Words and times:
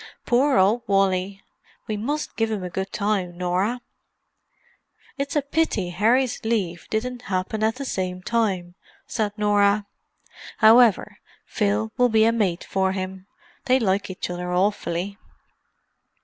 "Poor 0.25 0.57
old 0.57 0.81
Wally! 0.87 1.43
We 1.85 1.95
must 1.95 2.35
give 2.35 2.49
him 2.49 2.63
a 2.63 2.71
good 2.71 2.91
time, 2.91 3.37
Norah." 3.37 3.81
"It's 5.19 5.35
a 5.35 5.43
pity 5.43 5.89
Harry's 5.89 6.43
leave 6.43 6.87
didn't 6.89 7.21
happen 7.29 7.61
at 7.63 7.75
the 7.75 7.85
same 7.85 8.23
time," 8.23 8.73
said 9.05 9.31
Norah. 9.37 9.85
"However, 10.57 11.17
Phil 11.45 11.91
will 11.97 12.09
be 12.09 12.25
a 12.25 12.31
mate 12.31 12.63
for 12.63 12.93
him; 12.93 13.27
they 13.65 13.77
like 13.79 14.09
each 14.09 14.27
other 14.31 14.51
awfully." 14.51 15.19